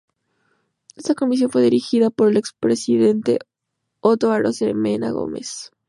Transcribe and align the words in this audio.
Esta 0.95 1.13
comisión 1.13 1.51
fue 1.51 1.61
dirigida 1.61 2.09
por 2.09 2.29
el 2.29 2.37
expresidente 2.37 3.37
Otto 3.99 4.31
Arosemena 4.31 5.11
Gómez. 5.11 5.69